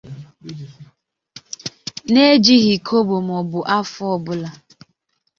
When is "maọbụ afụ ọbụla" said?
3.27-4.49